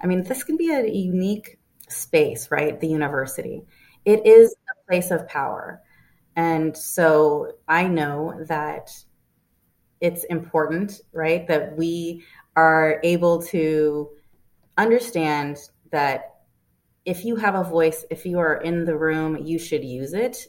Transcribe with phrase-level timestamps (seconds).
[0.00, 1.58] I mean, this can be a unique
[1.88, 2.78] space, right?
[2.80, 3.62] The university.
[4.04, 5.82] It is a place of power.
[6.36, 8.90] And so I know that
[10.00, 12.24] it's important, right, that we
[12.54, 14.10] are able to
[14.76, 15.58] understand
[15.90, 16.34] that
[17.04, 20.46] if you have a voice, if you are in the room, you should use it.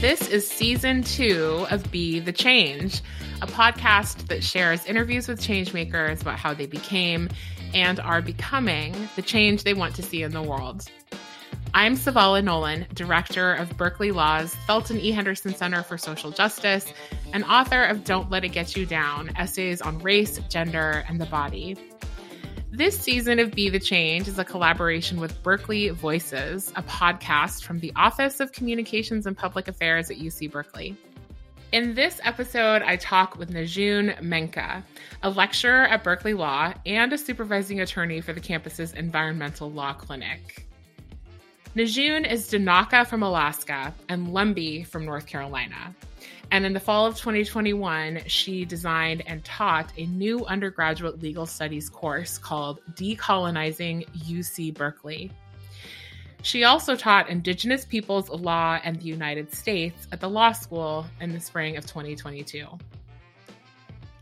[0.00, 3.02] This is season two of Be the Change,
[3.42, 7.28] a podcast that shares interviews with changemakers about how they became
[7.74, 10.86] and are becoming the change they want to see in the world.
[11.74, 15.12] I'm Savala Nolan, director of Berkeley Law's Thelton E.
[15.12, 16.94] Henderson Center for Social Justice
[17.34, 21.26] and author of Don't Let It Get You Down essays on race, gender, and the
[21.26, 21.76] body.
[22.72, 27.80] This season of Be the Change is a collaboration with Berkeley Voices, a podcast from
[27.80, 30.96] the Office of Communications and Public Affairs at UC Berkeley.
[31.72, 34.84] In this episode, I talk with Nazune Menka,
[35.24, 40.68] a lecturer at Berkeley Law and a supervising attorney for the campus's Environmental Law Clinic.
[41.74, 45.92] Najun is Danaka from Alaska and Lumbee from North Carolina.
[46.52, 51.88] And in the fall of 2021, she designed and taught a new undergraduate legal studies
[51.88, 55.30] course called Decolonizing UC Berkeley.
[56.42, 61.32] She also taught Indigenous Peoples Law and the United States at the law school in
[61.32, 62.66] the spring of 2022.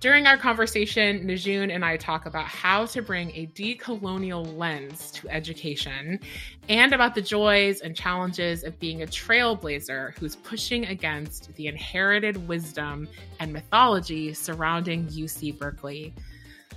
[0.01, 5.29] During our conversation, Nazune and I talk about how to bring a decolonial lens to
[5.29, 6.21] education
[6.69, 12.47] and about the joys and challenges of being a trailblazer who's pushing against the inherited
[12.47, 13.09] wisdom
[13.41, 16.15] and mythology surrounding UC Berkeley,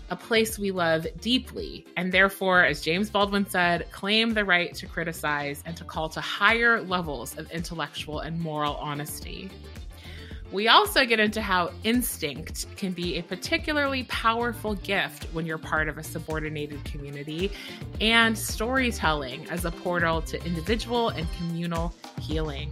[0.09, 4.87] a place we love deeply, and therefore, as James Baldwin said, claim the right to
[4.87, 9.51] criticize and to call to higher levels of intellectual and moral honesty.
[10.51, 15.87] We also get into how instinct can be a particularly powerful gift when you're part
[15.87, 17.53] of a subordinated community,
[18.01, 22.69] and storytelling as a portal to individual and communal healing.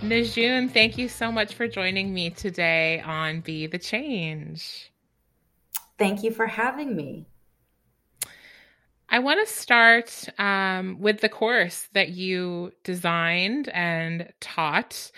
[0.00, 4.90] Nazune, thank you so much for joining me today on Be the Change.
[5.98, 7.26] Thank you for having me.
[9.14, 15.12] I want to start um, with the course that you designed and taught.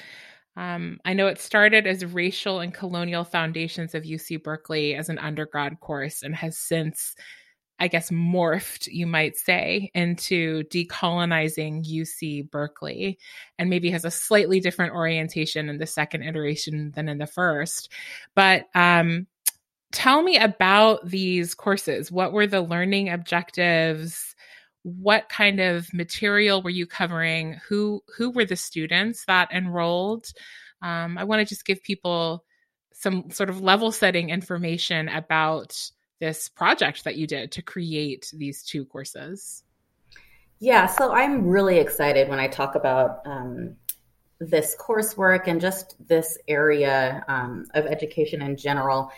[0.55, 5.19] Um, I know it started as Racial and Colonial Foundations of UC Berkeley as an
[5.19, 7.17] undergrad course and has since,
[7.79, 13.19] I guess, morphed, you might say, into decolonizing UC Berkeley
[13.59, 17.91] and maybe has a slightly different orientation in the second iteration than in the first.
[18.35, 19.27] But um,
[19.97, 22.13] tell me about these courses.
[22.13, 24.35] What were the learning objectives?
[24.83, 27.59] What kind of material were you covering?
[27.67, 30.27] Who who were the students that enrolled?
[30.83, 32.45] Um, I want to just give people
[32.93, 35.75] some sort of level setting information about
[36.21, 39.65] this project that you did to create these two courses.
[40.59, 43.77] Yeah, so I'm really excited when I talk about um,
[44.41, 49.11] this coursework and just this area um, of education in general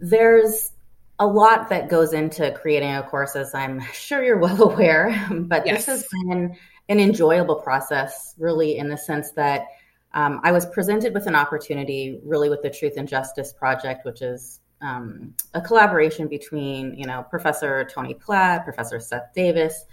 [0.00, 0.72] there's
[1.18, 5.28] a lot that goes into creating a course, as I'm sure you're well aware.
[5.30, 5.84] But yes.
[5.84, 6.56] this has been
[6.88, 9.66] an enjoyable process, really, in the sense that
[10.14, 14.20] um, I was presented with an opportunity, really, with the Truth and Justice Project, which
[14.20, 19.84] is um, a collaboration between, you know, Professor Tony Platt, Professor Seth Davis.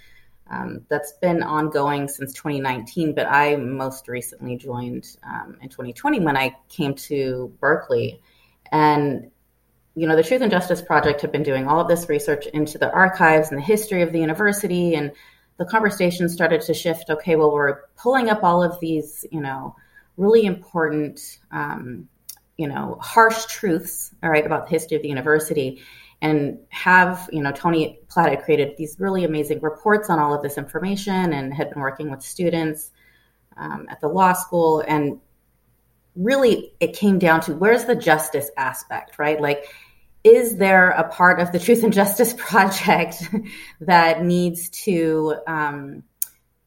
[0.51, 6.35] Um, that's been ongoing since 2019, but I most recently joined um, in 2020 when
[6.35, 8.19] I came to Berkeley.
[8.71, 9.29] And
[9.99, 12.77] you know, the Truth and Justice Project had been doing all of this research into
[12.77, 15.11] the archives and the history of the university, and
[15.57, 17.09] the conversation started to shift.
[17.09, 19.75] Okay, well, we're pulling up all of these, you know,
[20.15, 21.19] really important,
[21.51, 22.07] um,
[22.55, 25.81] you know, harsh truths, all right, about the history of the university,
[26.21, 30.41] and have, you know, Tony Platt had created these really amazing reports on all of
[30.41, 32.91] this information, and had been working with students
[33.57, 35.19] um, at the law school, and
[36.16, 39.41] really it came down to where's the justice aspect, right?
[39.41, 39.66] Like
[40.23, 43.23] is there a part of the Truth and Justice Project
[43.81, 46.03] that needs to um,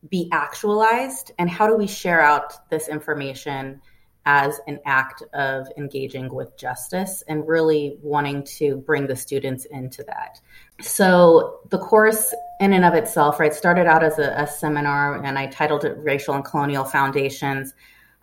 [0.08, 1.32] be actualized?
[1.38, 3.80] And how do we share out this information
[4.24, 10.02] as an act of engaging with justice and really wanting to bring the students into
[10.04, 10.40] that?
[10.80, 15.38] So, the course in and of itself, right, started out as a, a seminar and
[15.38, 17.74] I titled it Racial and Colonial Foundations.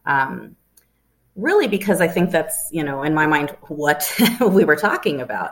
[0.05, 0.55] Um,
[1.35, 4.11] really because I think that's, you know, in my mind, what
[4.41, 5.51] we were talking about,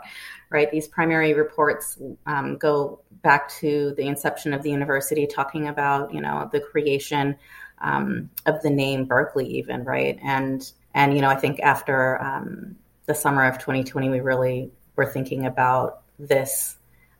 [0.50, 0.70] right?
[0.72, 6.22] These primary reports um, go back to the inception of the university, talking about, you
[6.22, 7.36] know, the creation
[7.80, 10.20] um, of the name Berkeley, even, right?
[10.24, 12.76] And, and, you know, I think after um,
[13.06, 16.78] the summer of 2020, we really were thinking about this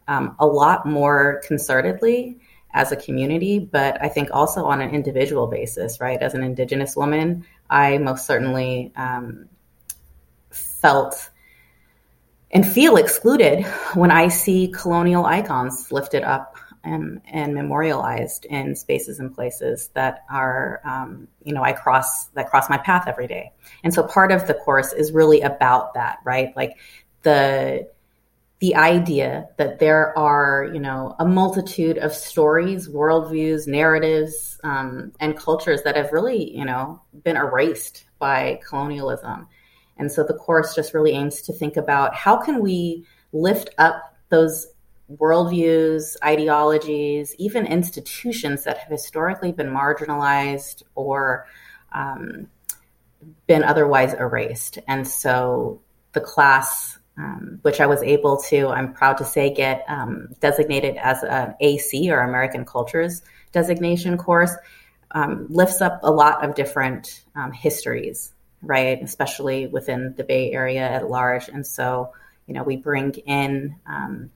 [0.08, 2.40] um, a lot more concertedly
[2.74, 6.22] as a community, but I think also on an individual basis, right?
[6.22, 9.50] As an Indigenous woman, I most certainly um,
[10.50, 11.30] felt
[12.52, 19.20] and feel excluded when I see colonial icons lifted up and, and memorialized in spaces
[19.20, 23.52] and places that are, um, you know, I cross that cross my path every day.
[23.84, 26.56] And so part of the course is really about that, right?
[26.56, 26.78] Like
[27.24, 27.90] the
[28.60, 35.38] the idea that there are, you know, a multitude of stories, worldviews, narratives, um, and
[35.38, 39.48] cultures that have really, you know, been erased by colonialism.
[39.98, 44.16] And so the course just really aims to think about how can we lift up
[44.30, 44.68] those
[45.16, 51.46] worldviews, ideologies, even institutions that have historically been marginalized or
[51.94, 52.48] um,
[53.46, 54.80] been otherwise erased.
[54.88, 55.82] And so
[56.14, 60.98] the class um, which I was able to, I'm proud to say, get um, designated
[60.98, 63.22] as an AC or American Cultures
[63.52, 64.52] designation course,
[65.12, 69.02] um, lifts up a lot of different um, histories, right?
[69.02, 71.48] Especially within the Bay Area at large.
[71.48, 72.14] And so,
[72.46, 74.30] you know, we bring in um,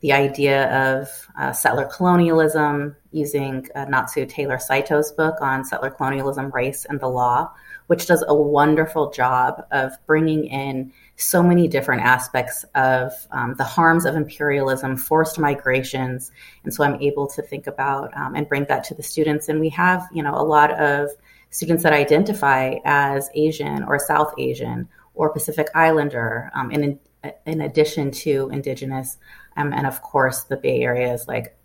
[0.00, 0.70] the idea
[1.00, 7.00] of uh, settler colonialism using uh, Natsu Taylor Saito's book on settler colonialism, race, and
[7.00, 7.52] the law,
[7.88, 13.64] which does a wonderful job of bringing in so many different aspects of um, the
[13.64, 16.30] harms of imperialism, forced migrations,
[16.62, 19.48] and so I'm able to think about um, and bring that to the students.
[19.48, 21.10] And we have, you know, a lot of
[21.50, 27.00] students that identify as Asian or South Asian or Pacific Islander, um, in
[27.46, 29.18] in addition to Indigenous,
[29.56, 31.57] um, and of course the Bay Area is like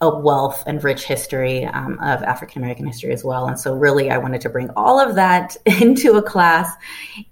[0.00, 3.46] a wealth and rich history um, of African American history as well.
[3.48, 6.72] And so, really, I wanted to bring all of that into a class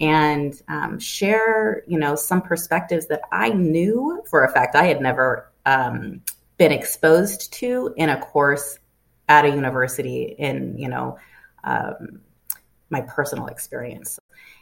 [0.00, 5.00] and um, share, you know, some perspectives that I knew for a fact I had
[5.00, 6.22] never um,
[6.58, 8.78] been exposed to in a course
[9.28, 11.18] at a university in, you know,
[11.64, 12.20] um,
[12.90, 14.18] my personal experience.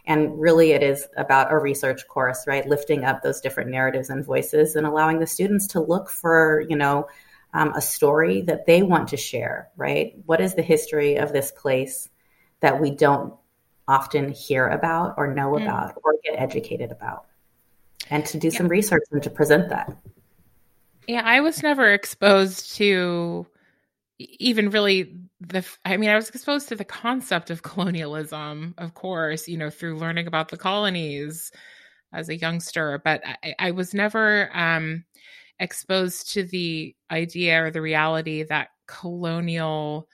[0.07, 2.67] And really, it is about a research course, right?
[2.67, 6.77] Lifting up those different narratives and voices and allowing the students to look for, you
[6.77, 7.07] know,
[7.55, 10.15] um, a story that they want to share, right?
[10.27, 12.11] What is the history of this place
[12.61, 13.33] that we don't
[13.87, 15.63] often hear about or know mm.
[15.63, 17.27] about or get educated about?
[18.11, 18.59] And to do yeah.
[18.59, 19.97] some research and to present that.
[21.07, 23.47] Yeah, I was never exposed to
[24.19, 29.49] even really the i mean i was exposed to the concept of colonialism of course
[29.49, 31.51] you know through learning about the colonies
[32.13, 35.05] as a youngster but i, I was never um
[35.59, 40.09] exposed to the idea or the reality that colonial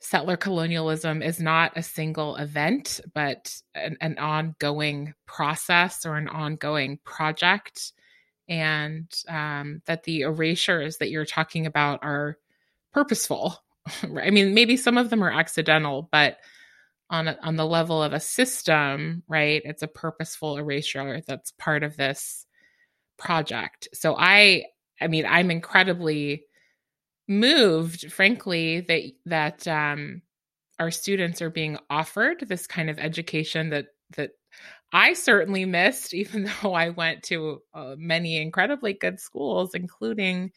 [0.00, 6.98] settler colonialism is not a single event, but an, an, ongoing process or an ongoing
[7.04, 7.92] project.
[8.46, 12.36] And um, that the erasures that you're talking about are
[12.92, 13.56] purposeful.
[14.02, 16.36] I mean, maybe some of them are accidental, but
[17.08, 19.62] on on the level of a system, right?
[19.64, 22.43] It's a purposeful erasure that's part of this
[23.18, 23.88] project.
[23.92, 24.64] So I
[25.00, 26.44] I mean I'm incredibly
[27.26, 30.22] moved frankly that that um
[30.78, 33.86] our students are being offered this kind of education that
[34.16, 34.32] that
[34.92, 40.52] I certainly missed even though I went to uh, many incredibly good schools including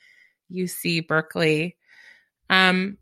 [0.51, 1.77] UC Berkeley.
[2.49, 2.97] Um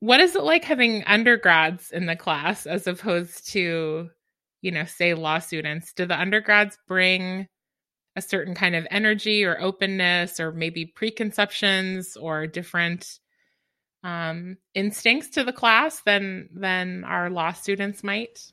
[0.00, 4.08] what is it like having undergrads in the class as opposed to
[4.62, 7.46] you know say law students do the undergrads bring
[8.16, 13.18] a certain kind of energy or openness or maybe preconceptions or different
[14.02, 18.52] um, instincts to the class than than our law students might?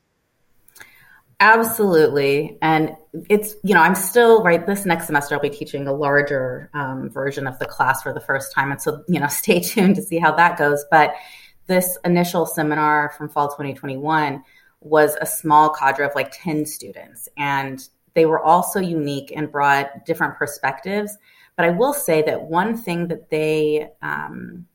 [1.40, 2.58] Absolutely.
[2.60, 2.96] And
[3.28, 7.08] it's you know i'm still right this next semester i'll be teaching a larger um,
[7.10, 8.70] version of the class for the first time.
[8.70, 10.84] And so you know stay tuned to see how that goes.
[10.90, 11.14] But
[11.66, 14.42] this initial seminar from fall 2021
[14.80, 17.28] was a small cadre of like 10 students.
[17.36, 17.86] And
[18.18, 21.16] they were also unique and brought different perspectives.
[21.54, 24.66] But I will say that one thing that they um,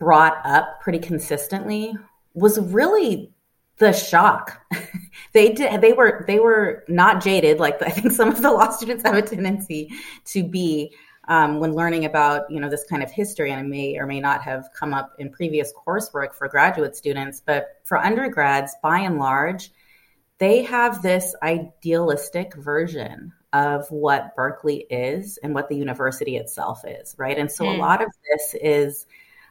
[0.00, 1.94] brought up pretty consistently
[2.34, 3.32] was really
[3.78, 4.60] the shock.
[5.32, 5.80] they did.
[5.80, 6.24] They were.
[6.26, 9.90] They were not jaded like I think some of the law students have a tendency
[10.26, 10.92] to be.
[11.28, 14.20] um, when learning about you know this kind of history, and it may or may
[14.20, 19.18] not have come up in previous coursework for graduate students, but for undergrads, by and
[19.18, 19.70] large,
[20.40, 27.14] they have this idealistic version of what Berkeley is and what the university itself is,
[27.18, 27.38] right?
[27.38, 27.72] And so mm.
[27.72, 27.80] a hmm.
[27.80, 29.06] lot of this is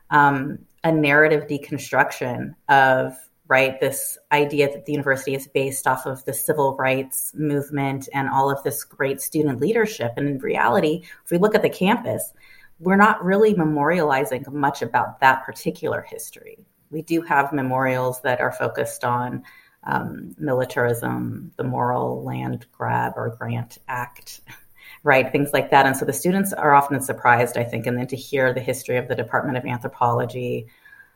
[0.10, 3.16] um, a narrative deconstruction of
[3.48, 8.30] right this idea that the university is based off of the civil rights movement and
[8.30, 12.32] all of this great student leadership and in reality if we look at the campus
[12.80, 16.60] we're not really memorializing much about that particular history
[16.92, 19.44] we do have memorials that are focused on
[19.84, 24.42] um, militarism the Morrill land grab or grant act
[25.04, 25.86] right things like that.
[25.86, 28.98] And so the students are often surprised i think and then to hear the history
[28.98, 30.68] of the department of anthropology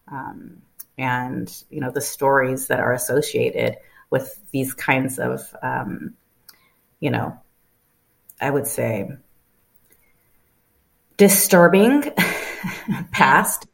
[0.10, 0.62] um,
[0.98, 3.78] and you know the stories that are associated
[4.10, 6.14] with these kinds of um,
[7.00, 7.38] you know
[8.40, 9.10] i would say
[11.18, 12.12] disturbing
[13.12, 13.68] past.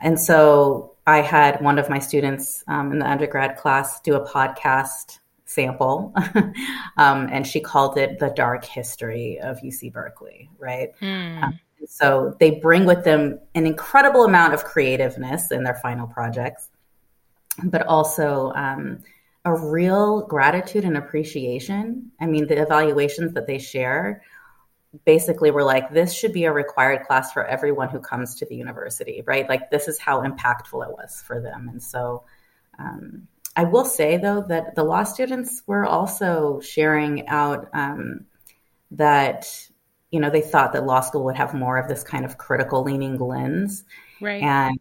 [0.00, 4.28] And so i had one of my students um, in the undergrad class do a
[4.28, 6.12] podcast sample
[6.98, 11.42] um, and she called it the dark history of uc berkeley right mm.
[11.42, 16.68] um, so they bring with them an incredible amount of creativeness in their final projects,
[17.64, 19.02] but also um,
[19.44, 22.10] a real gratitude and appreciation.
[22.20, 24.22] I mean, the evaluations that they share
[25.04, 28.56] basically were like, this should be a required class for everyone who comes to the
[28.56, 29.48] university, right?
[29.48, 31.68] Like, this is how impactful it was for them.
[31.68, 32.24] And so,
[32.78, 38.26] um, I will say though that the law students were also sharing out um,
[38.92, 39.68] that
[40.10, 42.82] you know, they thought that law school would have more of this kind of critical
[42.82, 43.84] leaning lens.
[44.20, 44.42] Right.
[44.42, 44.78] And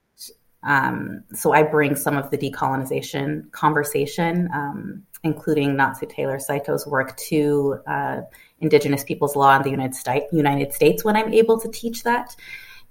[0.63, 7.15] um, so I bring some of the decolonization conversation, um, including Natsu Taylor Saito's work
[7.17, 8.21] to uh,
[8.59, 12.35] Indigenous people's law in the United, St- United States when I'm able to teach that.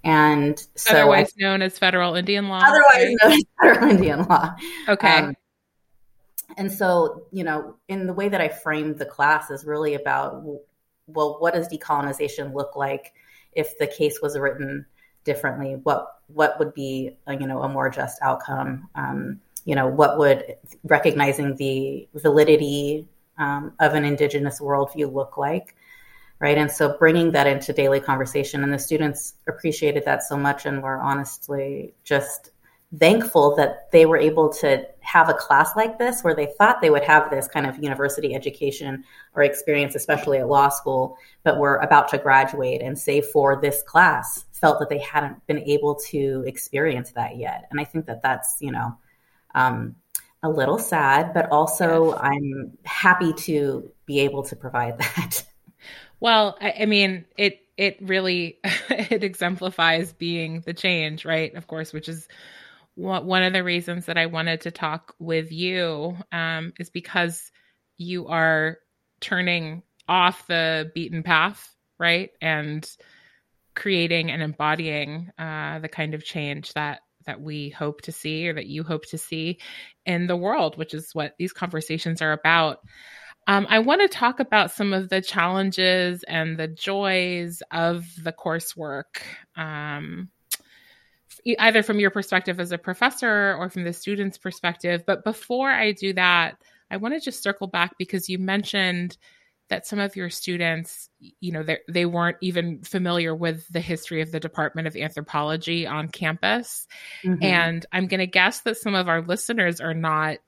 [0.05, 2.61] And so otherwise I, known as federal Indian law.
[2.63, 3.17] Otherwise right?
[3.23, 4.55] known as federal Indian law.
[4.89, 5.09] Okay.
[5.09, 5.35] Um,
[6.57, 10.43] and so, you know, in the way that I framed the class is really about
[11.07, 13.15] well, what does decolonization look like
[13.53, 14.87] if the case was written
[15.25, 15.77] differently?
[15.83, 18.89] What what would be a, you know a more just outcome?
[18.95, 25.76] Um, you know, what would recognizing the validity um, of an indigenous worldview look like?
[26.38, 26.59] Right.
[26.59, 30.83] And so bringing that into daily conversation, and the students appreciated that so much and
[30.83, 32.50] were honestly just
[32.99, 36.90] thankful that they were able to have a class like this where they thought they
[36.90, 39.02] would have this kind of university education
[39.35, 43.83] or experience, especially at law school, but were about to graduate and say for this
[43.83, 47.66] class felt that they hadn't been able to experience that yet.
[47.71, 48.97] And I think that that's, you know,
[49.55, 49.97] um,
[50.43, 52.21] a little sad, but also yes.
[52.23, 55.45] I'm happy to be able to provide that.
[56.21, 61.55] Well, I, I mean, it it really it exemplifies being the change, right?
[61.55, 62.28] Of course, which is
[62.97, 67.52] one of the reasons that I wanted to talk with you um, is because
[67.99, 68.78] you are
[69.21, 72.88] turning off the beaten path, right, and
[73.75, 78.54] creating and embodying uh, the kind of change that that we hope to see or
[78.54, 79.59] that you hope to see
[80.04, 82.78] in the world, which is what these conversations are about.
[83.47, 88.33] Um, I want to talk about some of the challenges and the joys of the
[88.33, 89.23] coursework.
[89.56, 90.30] Um,
[91.47, 95.04] either from your perspective as a professor or from the student's perspective.
[95.06, 96.56] But before I do that,
[96.90, 99.16] I want to just circle back because you mentioned
[99.69, 104.23] that some of your students, you know, they, they weren't even familiar with the history
[104.23, 106.87] of the Department of Anthropology on campus.
[107.25, 107.43] Mm-hmm.
[107.43, 110.39] And I'm going to guess that some of our listeners are not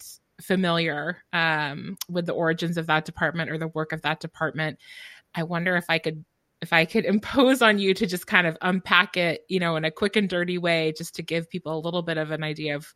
[0.41, 4.79] familiar um, with the origins of that department or the work of that department.
[5.35, 6.25] I wonder if I could
[6.61, 9.85] if I could impose on you to just kind of unpack it, you know, in
[9.85, 12.77] a quick and dirty way, just to give people a little bit of an idea
[12.77, 12.87] of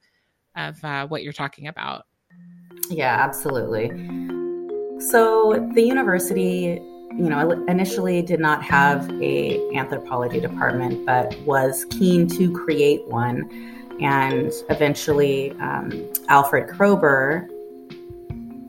[0.57, 2.05] of uh, what you're talking about.
[2.89, 3.91] Yeah, absolutely.
[5.11, 6.81] So the university,
[7.17, 13.51] you know, initially did not have a anthropology department, but was keen to create one,
[14.01, 17.49] and eventually um, Alfred Kroeber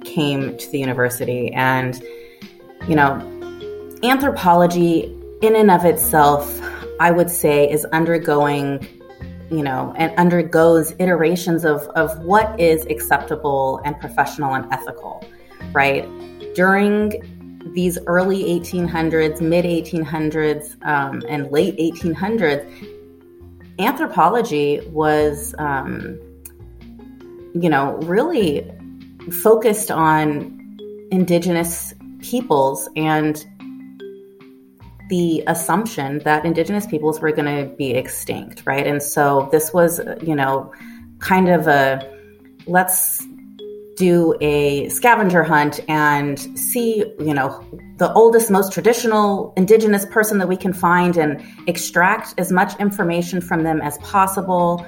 [0.04, 2.02] came to the university, and
[2.88, 3.22] you know
[4.04, 6.62] anthropology, in and of itself,
[7.00, 8.86] I would say, is undergoing,
[9.50, 15.26] you know, and undergoes iterations of, of what is acceptable and professional and ethical,
[15.74, 16.08] right?
[16.56, 17.12] During
[17.74, 22.66] these early 1800s, mid 1800s, um, and late 1800s,
[23.80, 26.20] anthropology was, um,
[27.54, 28.70] you know, really
[29.32, 30.60] focused on
[31.12, 33.46] indigenous peoples and
[35.10, 38.88] the assumption that indigenous peoples were going to be extinct, right?
[38.88, 40.74] And so this was, you know,
[41.20, 42.10] kind of a
[42.66, 43.26] let's
[43.96, 47.64] do a scavenger hunt and see, you know,
[47.98, 53.40] the oldest, most traditional indigenous person that we can find and extract as much information
[53.40, 54.86] from them as possible.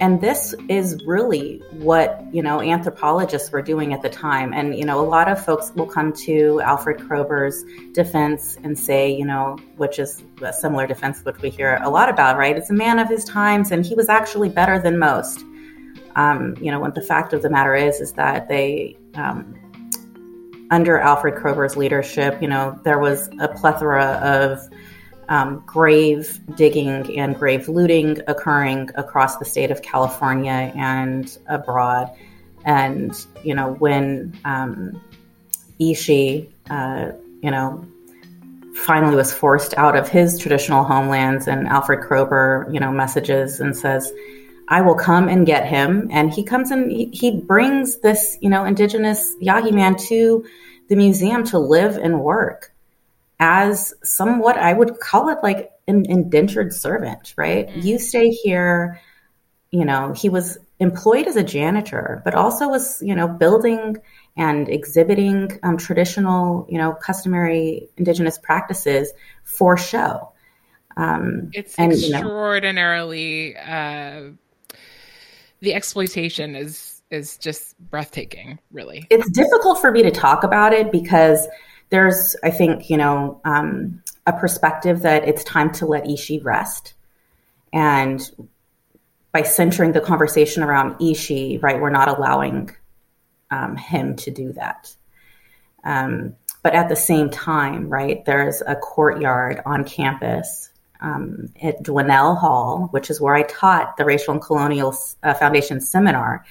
[0.00, 4.52] And this is really what, you know, anthropologists were doing at the time.
[4.52, 9.10] And, you know, a lot of folks will come to Alfred Kroeber's defense and say,
[9.12, 12.56] you know, which is a similar defense, which we hear a lot about, right?
[12.56, 15.44] It's a man of his times and he was actually better than most.
[16.16, 19.54] Um, you know, what the fact of the matter is, is that they, um,
[20.70, 24.60] under Alfred Kroeber's leadership, you know, there was a plethora of
[25.28, 32.10] um, grave digging and grave looting occurring across the state of California and abroad.
[32.64, 35.02] And, you know, when um,
[35.78, 37.86] Ishi, uh, you know,
[38.74, 43.76] finally was forced out of his traditional homelands, and Alfred Kroeber, you know, messages and
[43.76, 44.12] says,
[44.68, 46.08] I will come and get him.
[46.10, 50.44] And he comes and he, he brings this, you know, indigenous Yahi man to
[50.88, 52.74] the museum to live and work
[53.40, 57.68] as somewhat, I would call it like an indentured servant, right?
[57.68, 57.80] Mm-hmm.
[57.80, 59.00] You stay here,
[59.70, 63.98] you know, he was employed as a janitor, but also was, you know, building
[64.36, 70.32] and exhibiting um, traditional, you know, customary indigenous practices for show.
[70.96, 74.22] Um, it's and, extraordinarily you know, uh,
[75.64, 79.06] the exploitation is is just breathtaking really.
[79.10, 81.46] It's difficult for me to talk about it because
[81.90, 86.94] there's i think you know um, a perspective that it's time to let ishi rest.
[87.72, 88.20] And
[89.32, 92.70] by centering the conversation around ishi right we're not allowing
[93.50, 94.94] um, him to do that.
[95.82, 100.70] Um, but at the same time right there's a courtyard on campus
[101.04, 105.80] um, at Dwinelle Hall, which is where I taught the Racial and Colonial uh, Foundation
[105.80, 106.44] seminar.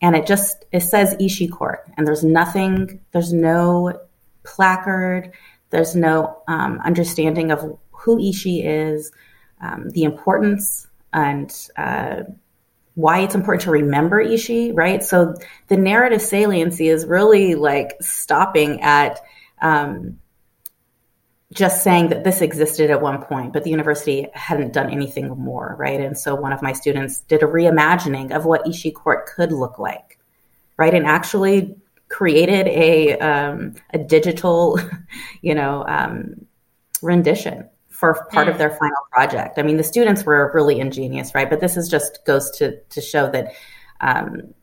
[0.00, 4.00] And it just it says Ishi Court, and there's nothing, there's no
[4.44, 5.32] placard,
[5.70, 9.10] there's no um, understanding of who Ishi is,
[9.60, 12.22] um, the importance, and uh,
[12.94, 15.02] why it's important to remember Ishi, right?
[15.02, 15.34] So
[15.66, 19.20] the narrative saliency is really like stopping at
[19.60, 20.20] um,
[21.52, 25.76] just saying that this existed at one point, but the university hadn't done anything more,
[25.78, 26.00] right?
[26.00, 29.78] And so one of my students did a reimagining of what Ishi Court could look
[29.78, 30.18] like,
[30.76, 30.92] right?
[30.92, 31.74] And actually
[32.10, 34.78] created a um, a digital,
[35.42, 36.46] you know, um,
[37.02, 39.58] rendition for part of their final project.
[39.58, 41.48] I mean, the students were really ingenious, right?
[41.48, 43.54] But this is just goes to to show that
[44.02, 44.54] um,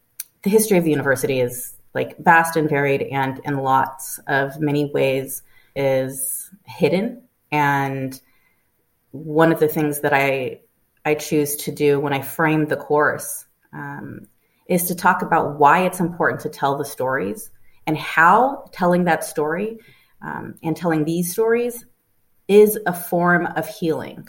[0.44, 4.86] the history of the university is like vast and varied, and in lots of many
[4.86, 5.42] ways
[5.76, 7.24] is hidden.
[7.52, 8.20] And
[9.12, 10.62] one of the things that I
[11.06, 14.28] I choose to do when I frame the course um,
[14.68, 17.52] is to talk about why it's important to tell the stories
[17.88, 19.78] and how telling that story
[20.22, 21.86] um, and telling these stories
[22.48, 24.28] is a form of healing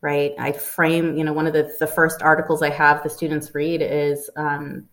[0.00, 3.54] right i frame you know one of the, the first articles i have the students
[3.54, 4.86] read is um,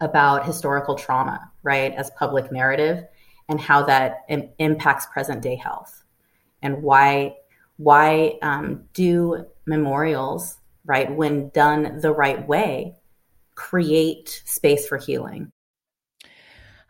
[0.00, 3.04] about historical trauma right as public narrative
[3.48, 6.04] and how that Im- impacts present day health.
[6.62, 7.36] And why
[7.76, 12.96] why um, do memorials right when done the right way
[13.54, 15.50] create space for healing?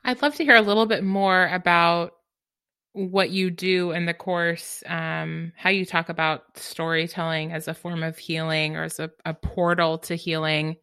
[0.05, 2.13] I'd love to hear a little bit more about
[2.93, 8.03] what you do in the course um, how you talk about storytelling as a form
[8.03, 10.77] of healing or as a, a portal to healing.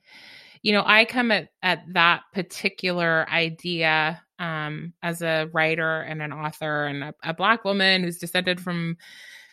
[0.62, 6.34] You know i come at, at that particular idea um, as a writer and an
[6.34, 8.98] author and a, a, black woman who's descended from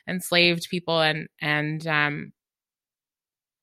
[0.09, 2.33] enslaved people and and um,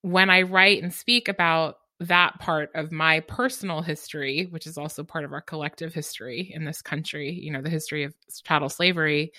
[0.02, 5.04] when I write and speak about that part of my personal history, which is also
[5.04, 8.14] part of our collective history in this country, you know, the history of
[8.46, 9.34] chattel slavery,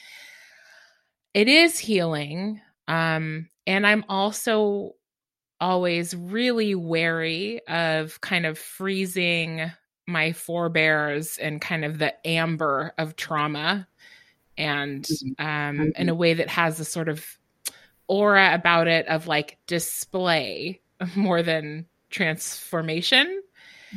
[1.33, 2.61] it is healing.
[2.87, 4.93] Um, and I'm also
[5.61, 9.71] always really wary of kind of freezing
[10.11, 13.87] my forebears and kind of the amber of trauma
[14.57, 15.47] and mm-hmm.
[15.47, 16.03] um, mm-hmm.
[16.03, 17.25] in a way that has a sort of
[18.09, 20.81] aura about it of like display
[21.17, 23.43] more than transformation.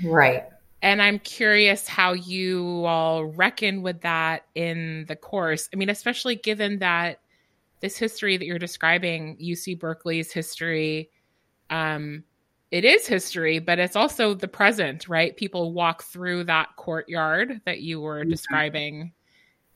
[0.04, 0.44] Right.
[0.82, 5.70] And I'm curious how you all reckon with that in the course.
[5.74, 7.20] I mean, especially given that
[7.80, 11.10] this history that you're describing, UC Berkeley's history,
[11.70, 12.24] um,
[12.74, 15.38] it is history, but it's also the present, right?
[15.38, 18.32] People walk through that courtyard that you were mm-hmm.
[18.32, 19.14] describing.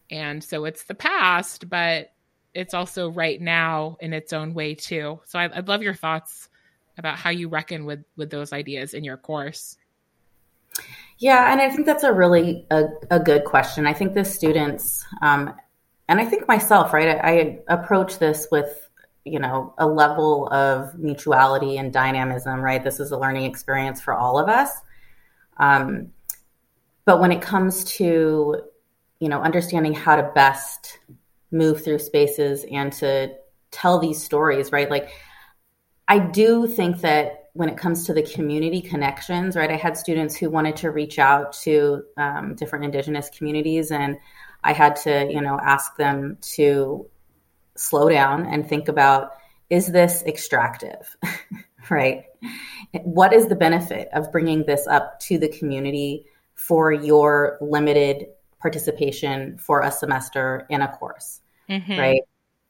[0.10, 2.12] And so it's the past, but
[2.55, 5.19] it's also right now in its own way too.
[5.25, 6.49] So I, I'd love your thoughts
[6.97, 9.77] about how you reckon with with those ideas in your course.
[11.19, 13.86] Yeah, and I think that's a really a, a good question.
[13.86, 15.53] I think the students, um,
[16.10, 17.10] and I think myself, right?
[17.10, 18.87] I, I approach this with
[19.27, 22.83] you know a level of mutuality and dynamism, right?
[22.83, 24.71] This is a learning experience for all of us.
[25.57, 26.11] Um,
[27.05, 28.61] but when it comes to
[29.19, 30.99] you know understanding how to best
[31.51, 33.33] move through spaces and to
[33.71, 34.89] tell these stories, right?
[34.89, 35.09] Like
[36.07, 39.71] I do think that when it comes to the community connections, right?
[39.71, 44.17] I had students who wanted to reach out to um, different Indigenous communities, and
[44.63, 47.09] I had to, you know, ask them to
[47.77, 49.31] slow down and think about
[49.69, 51.15] is this extractive,
[51.89, 52.25] right?
[53.03, 58.27] What is the benefit of bringing this up to the community for your limited
[58.59, 61.97] participation for a semester in a course, mm-hmm.
[61.97, 62.21] right?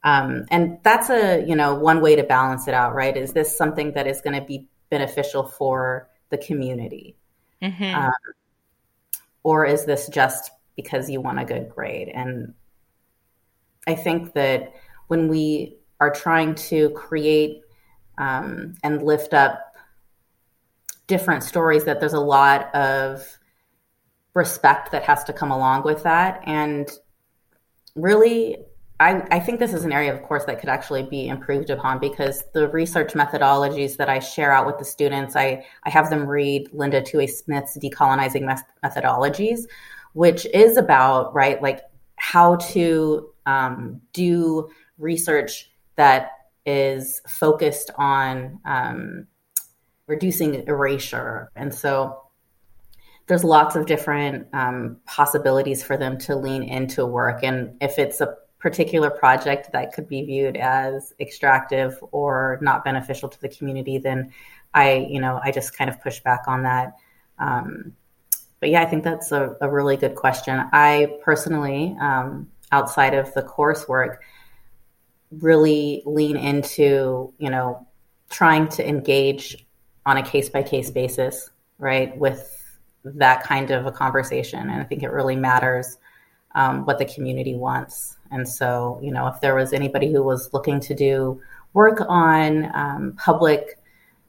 [0.04, 3.16] Um, and that's a you know one way to balance it out, right?
[3.16, 7.16] Is this something that is going to be beneficial for the community?
[7.62, 7.94] Mm-hmm.
[7.94, 8.12] Um,
[9.42, 12.08] or is this just because you want a good grade?
[12.08, 12.54] And
[13.86, 14.72] I think that
[15.08, 17.62] when we are trying to create
[18.18, 19.74] um, and lift up
[21.06, 23.38] different stories, that there's a lot of
[24.34, 26.40] respect that has to come along with that.
[26.44, 26.88] And
[27.94, 28.56] really,
[29.00, 31.98] I, I, think this is an area, of course, that could actually be improved upon
[31.98, 36.26] because the research methodologies that I share out with the students, I, I have them
[36.26, 39.66] read Linda Tuhiwai Smith's Decolonizing Methodologies,
[40.14, 41.80] which is about, right, like
[42.16, 44.68] how to um, do
[44.98, 46.32] research that
[46.66, 49.26] is focused on um,
[50.06, 51.50] reducing erasure.
[51.56, 52.22] And so
[53.26, 57.42] there's lots of different um, possibilities for them to lean into work.
[57.42, 63.28] And if it's a particular project that could be viewed as extractive or not beneficial
[63.28, 64.32] to the community, then
[64.74, 66.94] I, you know, I just kind of push back on that.
[67.38, 67.92] Um,
[68.60, 70.60] but yeah, I think that's a, a, really good question.
[70.72, 74.16] I personally, um, outside of the coursework,
[75.30, 77.86] really lean into, you know,
[78.30, 79.66] trying to engage
[80.06, 82.54] on a case by case basis, right, with
[83.04, 84.70] that kind of a conversation.
[84.70, 85.98] And I think it really matters
[86.54, 88.16] um, what the community wants.
[88.30, 91.40] And so, you know, if there was anybody who was looking to do
[91.72, 93.78] work on um, public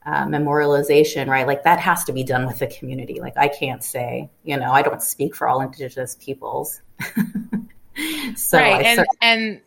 [0.05, 3.19] uh, memorialization, right, like that has to be done with the community.
[3.19, 6.81] Like I can't say, you know, I don't speak for all Indigenous peoples.
[8.35, 9.61] so right, and and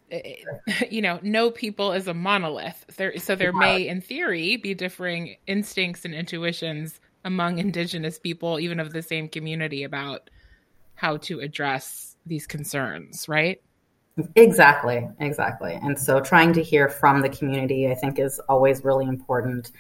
[0.91, 2.85] you know, no people is a monolith.
[2.97, 3.59] There, so there yeah.
[3.59, 9.29] may, in theory, be differing instincts and intuitions among Indigenous people, even of the same
[9.29, 10.31] community, about
[10.95, 13.61] how to address these concerns, right?
[14.37, 15.75] Exactly, exactly.
[15.75, 19.73] And so trying to hear from the community, I think, is always really important.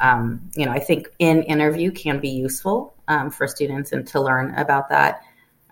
[0.00, 4.20] Um, you know, I think in interview can be useful um, for students and to
[4.20, 5.22] learn about that.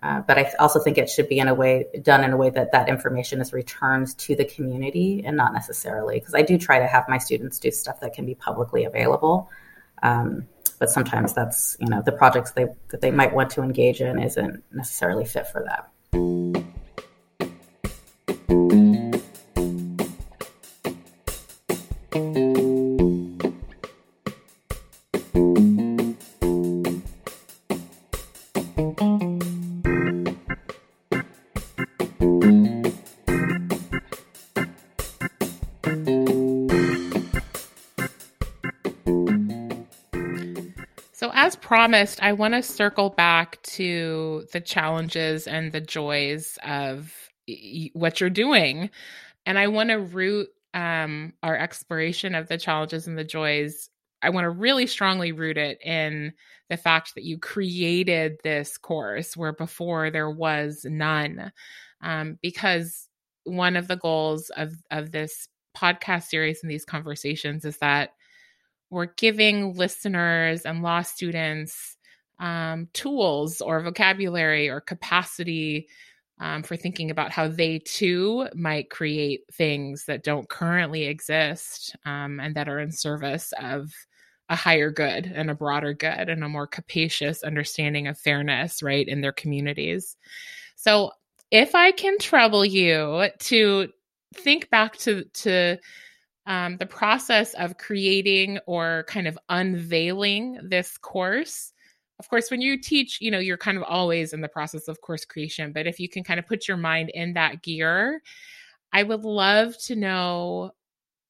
[0.02, 2.50] Uh, but I also think it should be in a way done in a way
[2.50, 6.80] that that information is returned to the community and not necessarily because I do try
[6.80, 9.48] to have my students do stuff that can be publicly available.
[10.02, 10.48] Um,
[10.80, 14.20] but sometimes that's you know the projects they that they might want to engage in
[14.20, 16.71] isn't necessarily fit for that.
[41.92, 47.14] Promised, I want to circle back to the challenges and the joys of
[47.92, 48.88] what you're doing.
[49.44, 53.90] And I want to root um, our exploration of the challenges and the joys.
[54.22, 56.32] I want to really strongly root it in
[56.70, 61.52] the fact that you created this course where before there was none.
[62.00, 63.06] Um, because
[63.44, 68.14] one of the goals of, of this podcast series and these conversations is that
[68.92, 71.96] we're giving listeners and law students
[72.38, 75.88] um, tools or vocabulary or capacity
[76.38, 82.38] um, for thinking about how they too might create things that don't currently exist um,
[82.38, 83.90] and that are in service of
[84.50, 89.08] a higher good and a broader good and a more capacious understanding of fairness, right,
[89.08, 90.16] in their communities.
[90.76, 91.12] So,
[91.50, 93.88] if I can trouble you to
[94.34, 95.78] think back to to
[96.46, 101.72] um, the process of creating or kind of unveiling this course.
[102.18, 105.00] Of course when you teach you know you're kind of always in the process of
[105.00, 108.22] course creation but if you can kind of put your mind in that gear
[108.92, 110.72] I would love to know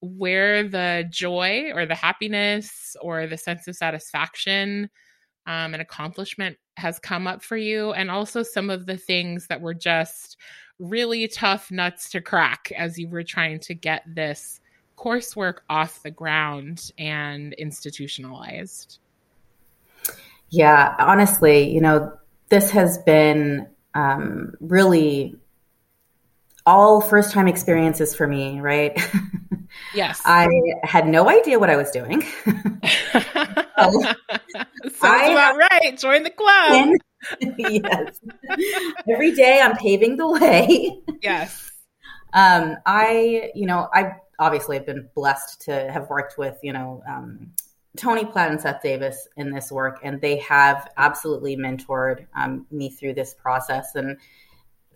[0.01, 4.91] where the joy or the happiness or the sense of satisfaction
[5.47, 9.61] um, and accomplishment has come up for you, and also some of the things that
[9.61, 10.37] were just
[10.79, 14.61] really tough nuts to crack as you were trying to get this
[14.97, 18.99] coursework off the ground and institutionalized.
[20.51, 22.13] Yeah, honestly, you know,
[22.49, 25.37] this has been um, really
[26.67, 29.01] all first time experiences for me, right?
[29.95, 30.21] Yes.
[30.25, 30.49] I
[30.83, 32.23] had no idea what I was doing.
[32.45, 34.07] Sounds
[35.03, 35.99] I, about right.
[35.99, 36.91] Join the club.
[37.59, 38.21] yes.
[39.09, 40.99] Every day I'm paving the way.
[41.23, 41.71] Yes.
[42.33, 47.03] Um, I, you know, I obviously I've been blessed to have worked with, you know,
[47.09, 47.53] um,
[47.97, 52.89] Tony Platt and Seth Davis in this work, and they have absolutely mentored um, me
[52.89, 53.95] through this process.
[53.95, 54.17] And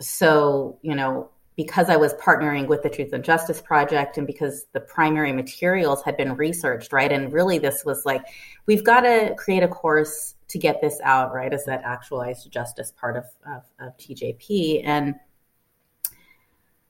[0.01, 4.67] so, you know, because I was partnering with the Truth and Justice Project and because
[4.73, 7.11] the primary materials had been researched, right?
[7.11, 8.23] And really, this was like,
[8.67, 11.53] we've got to create a course to get this out, right?
[11.53, 14.83] As that actualized justice part of, of, of TJP.
[14.85, 15.15] And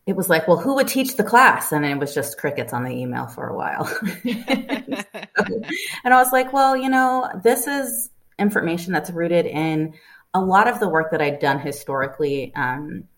[0.07, 1.73] it was like, well, who would teach the class?
[1.73, 3.91] And it was just crickets on the email for a while.
[4.25, 5.05] and
[6.05, 9.95] I was like, well, you know, this is information that's rooted in
[10.33, 12.55] a lot of the work that I'd done historically.
[12.55, 13.09] Um,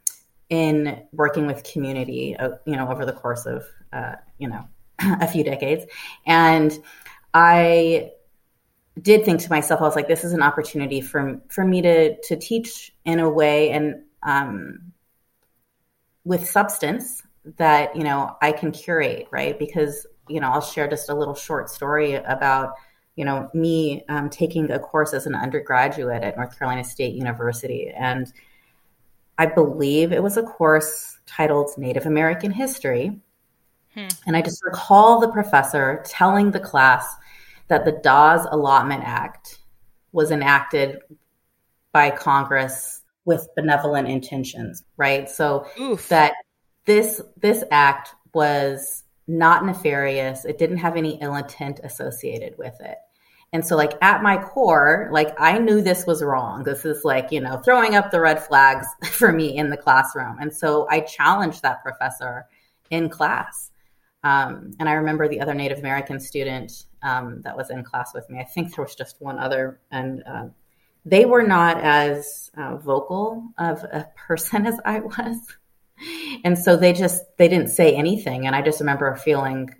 [0.50, 4.66] in working with community, uh, you know, over the course of, uh, you know,
[4.98, 5.84] a few decades.
[6.26, 6.72] And
[7.34, 8.12] I
[9.00, 12.16] did think to myself, I was like, this is an opportunity for, for me to,
[12.20, 14.92] to teach in a way and um,
[16.24, 17.22] with substance
[17.56, 19.58] that, you know, I can curate, right?
[19.58, 22.74] Because, you know, I'll share just a little short story about,
[23.16, 27.90] you know, me um, taking a course as an undergraduate at North Carolina State University.
[27.96, 28.32] And
[29.38, 33.20] I believe it was a course titled Native American History.
[33.94, 34.08] Hmm.
[34.26, 37.06] And I just recall the professor telling the class
[37.68, 39.58] that the Dawes Allotment Act
[40.12, 40.98] was enacted
[41.92, 45.28] by Congress with benevolent intentions, right?
[45.28, 46.08] So Oof.
[46.08, 46.32] that
[46.86, 50.46] this this act was not nefarious.
[50.46, 52.96] It didn't have any ill intent associated with it.
[53.52, 56.64] And so, like, at my core, like, I knew this was wrong.
[56.64, 60.38] This is like, you know, throwing up the red flags for me in the classroom.
[60.40, 62.46] And so I challenged that professor
[62.90, 63.70] in class.
[64.24, 68.28] Um, and I remember the other Native American student um, that was in class with
[68.30, 68.38] me.
[68.40, 70.46] I think there was just one other, and uh,
[71.08, 75.38] they were not as uh, vocal of a person as I was.
[76.44, 78.46] And so they just they didn't say anything.
[78.46, 79.74] And I just remember feeling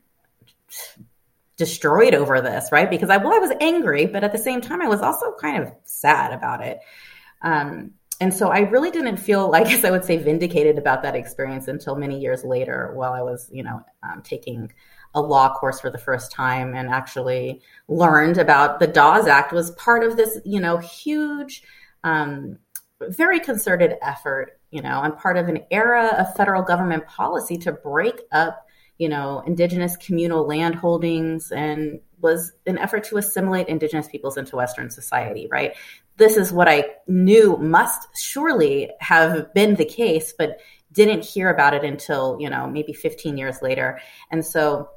[1.56, 2.88] destroyed over this, right?
[2.88, 5.62] Because I, well, I was angry, but at the same time, I was also kind
[5.62, 6.80] of sad about it.
[7.42, 11.14] Um, and so I really didn't feel like, as I would say, vindicated about that
[11.14, 14.72] experience until many years later, while I was, you know, um, taking
[15.14, 19.70] a law course for the first time and actually learned about the Dawes Act was
[19.72, 21.62] part of this, you know, huge,
[22.04, 22.58] um,
[23.00, 27.72] very concerted effort, you know, and part of an era of federal government policy to
[27.72, 28.66] break up
[28.98, 34.56] you know, indigenous communal land holdings and was an effort to assimilate indigenous peoples into
[34.56, 35.76] Western society, right?
[36.16, 40.58] This is what I knew must surely have been the case, but
[40.90, 44.00] didn't hear about it until, you know, maybe 15 years later.
[44.32, 44.90] And so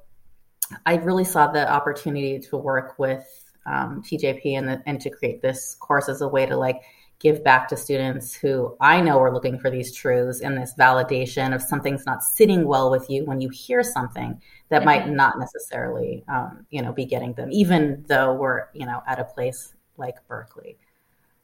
[0.85, 3.25] I really saw the opportunity to work with
[3.65, 6.81] um, TJP and, the, and to create this course as a way to like
[7.19, 11.53] give back to students who I know are looking for these truths and this validation
[11.53, 14.85] of something's not sitting well with you when you hear something that mm-hmm.
[14.85, 19.19] might not necessarily, um, you know, be getting them, even though we're, you know, at
[19.19, 20.77] a place like Berkeley.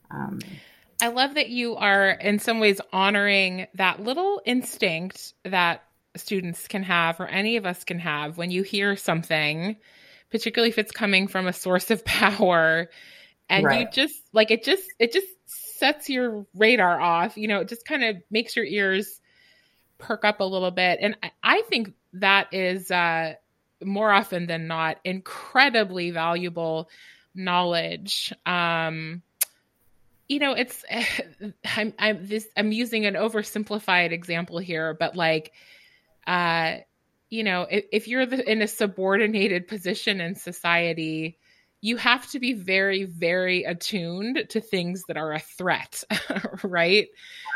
[0.09, 0.39] Um,
[0.99, 5.83] I love that you are in some ways honoring that little instinct that
[6.17, 9.77] students can have or any of us can have when you hear something,
[10.31, 12.89] particularly if it's coming from a source of power
[13.49, 13.81] and right.
[13.81, 17.37] you just like it just it just sets your radar off.
[17.37, 19.19] You know, it just kind of makes your ears
[19.97, 20.99] perk up a little bit.
[21.01, 23.33] And I, think that is uh,
[23.83, 26.89] more often than not incredibly valuable
[27.33, 28.33] knowledge.
[28.45, 29.21] Um,
[30.27, 30.83] you know, it's
[31.75, 35.53] I'm I'm this I'm using an oversimplified example here, but like,
[36.27, 36.77] uh,
[37.29, 41.37] you know, if, if you're the, in a subordinated position in society,
[41.81, 46.03] you have to be very very attuned to things that are a threat
[46.63, 47.07] right,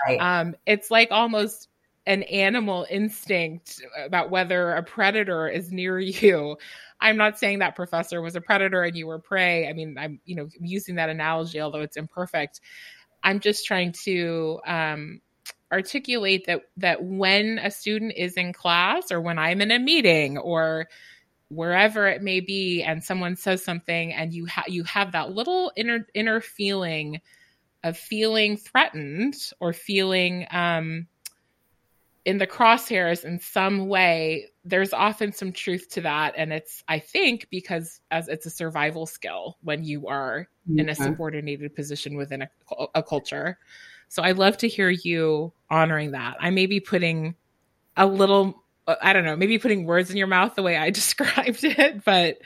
[0.07, 0.17] right.
[0.19, 1.69] Um, it's like almost
[2.05, 6.57] an animal instinct about whether a predator is near you.
[6.99, 9.67] I'm not saying that professor was a predator and you were prey.
[9.67, 12.61] I mean i'm you know using that analogy although it's imperfect
[13.23, 15.21] i'm just trying to um,
[15.71, 20.37] articulate that that when a student is in class or when I'm in a meeting
[20.37, 20.87] or
[21.51, 25.71] wherever it may be and someone says something and you have you have that little
[25.75, 27.19] inner inner feeling
[27.83, 31.07] of feeling threatened or feeling um,
[32.23, 36.99] in the crosshairs in some way there's often some truth to that and it's i
[36.99, 40.79] think because as it's a survival skill when you are mm-hmm.
[40.79, 41.03] in a mm-hmm.
[41.03, 42.49] subordinated position within a,
[42.95, 43.57] a culture
[44.11, 47.33] so i love to hear you honoring that i may be putting
[47.95, 50.89] a little uh, i don't know maybe putting words in your mouth the way i
[51.01, 52.37] described it but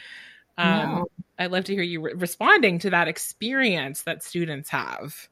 [0.57, 1.05] um, no.
[1.39, 5.27] i'd love to hear you re- responding to that experience that students have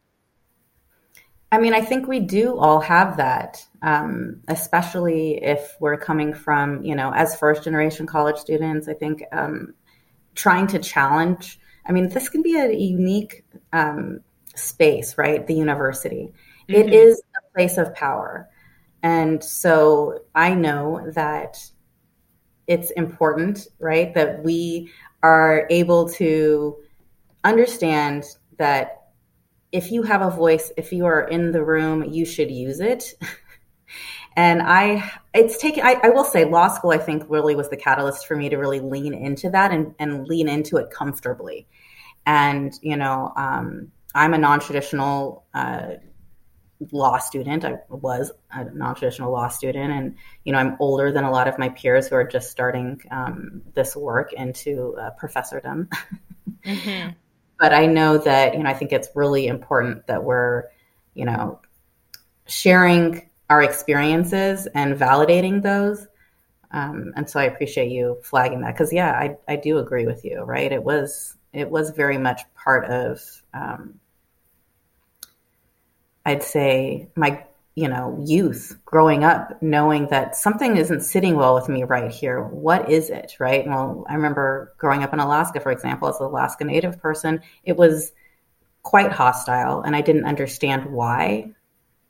[1.52, 6.84] I mean, I think we do all have that, um, especially if we're coming from,
[6.84, 8.88] you know, as first generation college students.
[8.88, 9.76] I think um,
[10.34, 14.22] trying to challenge, I mean, this can be a unique um,
[14.56, 15.46] space, right?
[15.46, 16.34] The university.
[16.70, 16.74] Mm-hmm.
[16.74, 18.50] It is a place of power.
[19.02, 21.58] And so I know that
[22.68, 26.78] it's important, right, that we are able to
[27.44, 28.24] understand
[28.58, 29.04] that
[29.72, 33.14] if you have a voice, if you are in the room, you should use it.
[34.36, 37.78] and I, it's taken, I, I, will say law school, I think really was the
[37.78, 41.68] catalyst for me to really lean into that and, and lean into it comfortably.
[42.26, 45.94] And, you know, um, I'm a non-traditional, uh,
[46.92, 47.64] law student.
[47.64, 51.58] I was a non-traditional law student, and you know I'm older than a lot of
[51.58, 55.88] my peers who are just starting um, this work into uh, professordom.
[56.66, 57.10] mm-hmm
[57.64, 60.66] but I know that, you know, I think it's really important that we're,
[61.14, 61.62] you know,
[62.46, 66.06] sharing our experiences and validating those.
[66.72, 70.26] Um, and so I appreciate you flagging that because, yeah, I, I do agree with
[70.26, 70.72] you, right?
[70.72, 73.22] It was it was very much part of,
[73.54, 74.00] um,
[76.26, 81.68] I'd say, my you know, youth growing up knowing that something isn't sitting well with
[81.68, 82.44] me right here.
[82.44, 83.66] What is it, right?
[83.66, 87.76] Well, I remember growing up in Alaska, for example, as an Alaska Native person, it
[87.76, 88.12] was
[88.84, 91.52] quite hostile, and I didn't understand why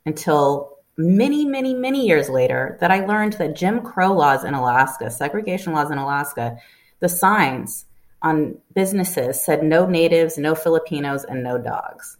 [0.04, 5.10] until many, many, many years later that I learned that Jim Crow laws in Alaska,
[5.10, 6.58] segregation laws in Alaska,
[7.00, 7.86] the signs
[8.20, 12.18] on businesses said no natives, no Filipinos, and no dogs,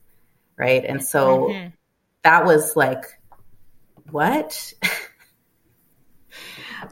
[0.57, 0.85] right?
[0.85, 1.69] And so mm-hmm.
[2.25, 3.05] That was like
[4.11, 4.73] what?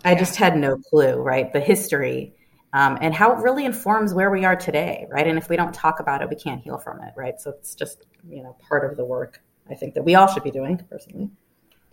[0.05, 1.53] I just had no clue, right?
[1.53, 2.35] The history
[2.73, 5.27] um, and how it really informs where we are today, right?
[5.27, 7.39] And if we don't talk about it, we can't heal from it, right?
[7.39, 10.43] So it's just, you know, part of the work I think that we all should
[10.43, 11.31] be doing personally.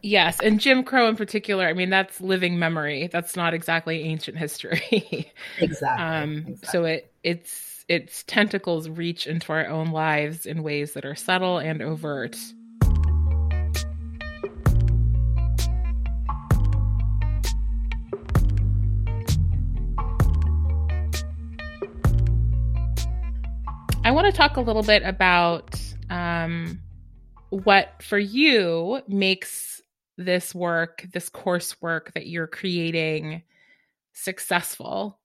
[0.02, 3.10] Yes, and Jim Crow in particular, I mean, that's living memory.
[3.12, 5.34] That's not exactly ancient history.
[5.60, 6.06] exactly.
[6.06, 6.67] Um, exactly.
[6.71, 11.58] So it it's its tentacles reach into our own lives in ways that are subtle
[11.58, 12.38] and overt.
[24.10, 26.82] I want to talk a little bit about um,
[27.52, 29.84] what for you makes
[30.17, 33.43] this work, this coursework that you're creating
[34.13, 35.19] successful.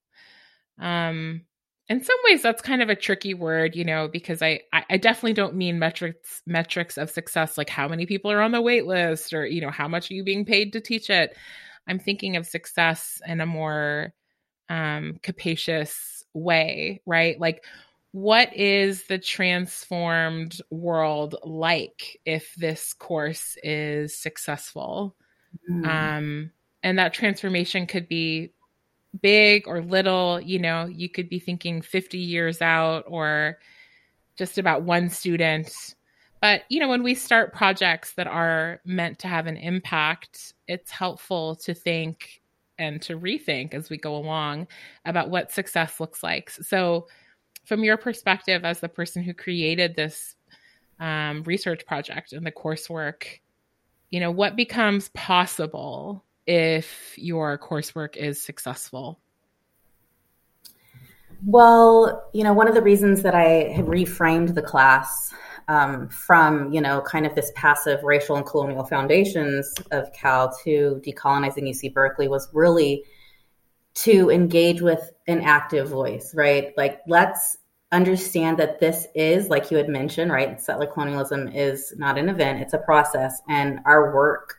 [0.79, 1.47] Um,
[1.89, 5.33] in some ways, that's kind of a tricky word, you know, because I, I definitely
[5.33, 9.33] don't mean metrics metrics of success like how many people are on the wait list
[9.33, 11.35] or you know how much are you being paid to teach it.
[11.89, 14.13] I'm thinking of success in a more
[14.69, 17.41] um, capacious way, right?
[17.41, 17.65] Like
[18.15, 25.17] what is the transformed world like if this course is successful?
[25.69, 25.85] Mm.
[25.85, 26.51] Um,
[26.85, 28.53] and that transformation could be
[29.21, 30.41] big or little.
[30.41, 33.59] You know, you could be thinking 50 years out or
[34.39, 35.75] just about one student.
[36.41, 40.93] But, you know, when we start projects that are meant to have an impact, it's
[40.93, 42.43] helpful to think
[42.79, 44.69] and to rethink as we go along
[45.05, 46.51] about what success looks like.
[46.51, 47.09] So,
[47.65, 50.37] from your perspective as the person who created this
[51.01, 53.25] um, research project and the coursework,
[54.11, 59.19] you know, what becomes possible if your coursework is successful?
[61.47, 65.35] Well, you know, one of the reasons that I reframed the class
[65.69, 71.01] um, from, you know, kind of this passive racial and colonial foundations of Cal to
[71.05, 73.05] decolonizing UC Berkeley was really
[73.95, 76.73] to engage with an active voice, right?
[76.77, 77.57] Like, let's
[77.93, 80.61] understand that this is, like you had mentioned, right?
[80.61, 83.41] Settler colonialism is not an event, it's a process.
[83.49, 84.59] And our work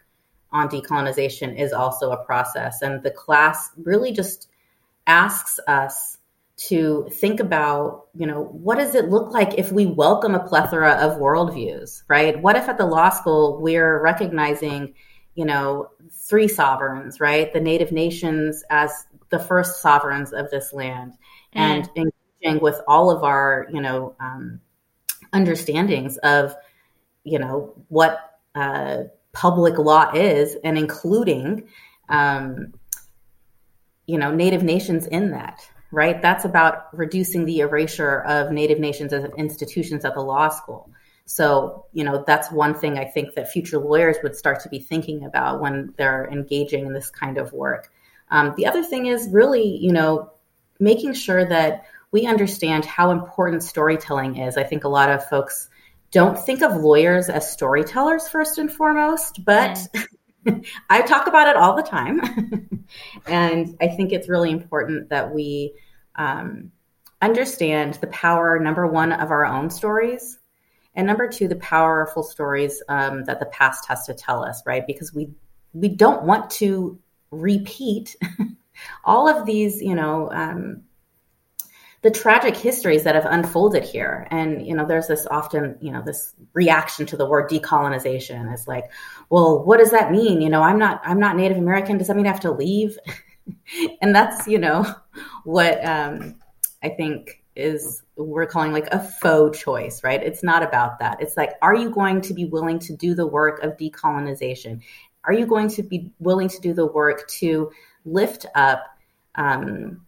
[0.52, 2.82] on decolonization is also a process.
[2.82, 4.48] And the class really just
[5.06, 6.18] asks us
[6.58, 10.94] to think about, you know, what does it look like if we welcome a plethora
[10.94, 12.42] of worldviews, right?
[12.42, 14.94] What if at the law school we're recognizing,
[15.36, 17.52] you know, three sovereigns, right?
[17.52, 21.18] The native nations as the first sovereigns of this land mm.
[21.54, 24.60] and engaging with all of our, you know, um,
[25.34, 26.56] understandings of,
[27.24, 29.04] you know, what uh,
[29.34, 31.68] public law is and including,
[32.10, 32.74] um,
[34.06, 36.22] you know, native nations in that right?
[36.22, 40.90] That's about reducing the erasure of Native nations as institutions at the law school.
[41.26, 44.80] So, you know, that's one thing I think that future lawyers would start to be
[44.80, 47.92] thinking about when they're engaging in this kind of work.
[48.30, 50.32] Um, the other thing is really, you know,
[50.80, 54.58] making sure that we understand how important storytelling is.
[54.58, 55.70] I think a lot of folks
[56.12, 59.88] don't think of lawyers as storytellers first and foremost, but.
[60.92, 62.22] I talk about it all the time.
[63.26, 65.74] and I think it's really important that we
[66.16, 66.72] um,
[67.22, 70.40] understand the power, number one, of our own stories.
[70.94, 74.86] And number two, the powerful stories um, that the past has to tell us, right?
[74.86, 75.30] Because we
[75.74, 76.98] we don't want to
[77.36, 78.16] repeat
[79.04, 80.84] all of these, you know, um,
[82.06, 84.28] the tragic histories that have unfolded here.
[84.30, 88.68] And, you know, there's this often, you know, this reaction to the word decolonization is
[88.68, 88.86] like,
[89.32, 90.40] well, what does that mean?
[90.40, 91.98] You know, I'm not, I'm not Native American.
[91.98, 92.98] Does that mean I have to leave?
[94.02, 94.86] and that's, you know,
[95.46, 96.36] what um,
[96.84, 100.22] I think is we're calling like a faux choice, right?
[100.22, 101.22] It's not about that.
[101.22, 104.82] It's like, are you going to be willing to do the work of decolonization?
[105.26, 107.72] Are you going to be willing to do the work to
[108.06, 108.84] lift up
[109.36, 110.06] um,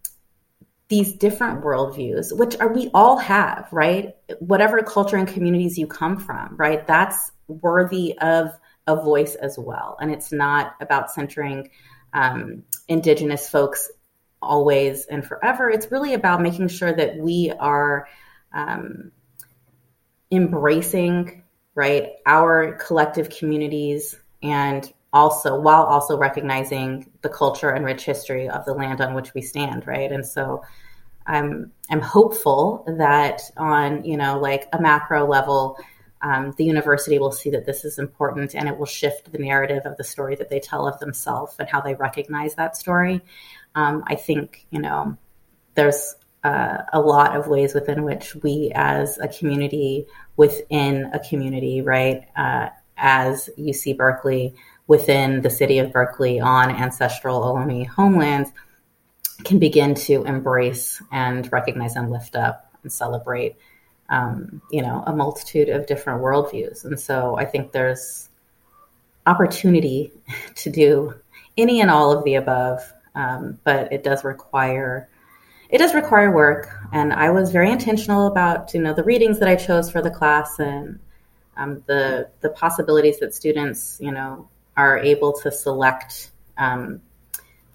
[0.88, 4.16] these different worldviews, which are we all have, right?
[4.38, 6.86] Whatever culture and communities you come from, right?
[6.86, 8.50] That's worthy of
[8.86, 9.98] a voice as well.
[10.00, 11.70] And it's not about centering
[12.14, 13.90] um, Indigenous folks
[14.40, 15.68] always and forever.
[15.68, 18.08] It's really about making sure that we are
[18.54, 19.12] um,
[20.30, 21.42] embracing,
[21.74, 28.64] right, our collective communities and also while also recognizing the culture and rich history of
[28.64, 30.12] the land on which we stand, right?
[30.12, 30.62] And so
[31.26, 35.78] I'm I'm hopeful that on you know like a macro level,
[36.22, 39.84] um, the university will see that this is important and it will shift the narrative
[39.84, 43.22] of the story that they tell of themselves and how they recognize that story.
[43.74, 45.16] Um, I think you know
[45.74, 50.06] there's uh, a lot of ways within which we as a community
[50.36, 54.54] within a community, right, uh, as UC Berkeley
[54.88, 58.50] within the city of Berkeley on ancestral Ohlone homelands
[59.44, 63.56] can begin to embrace and recognize and lift up and celebrate,
[64.08, 66.84] um, you know, a multitude of different worldviews.
[66.84, 68.28] And so I think there's
[69.26, 70.12] opportunity
[70.56, 71.14] to do
[71.56, 75.08] any and all of the above, um, but it does require
[75.70, 76.70] it does require work.
[76.92, 80.10] And I was very intentional about you know the readings that I chose for the
[80.10, 80.98] class and
[81.58, 84.48] um, the the possibilities that students you know
[84.78, 87.02] are able to select um,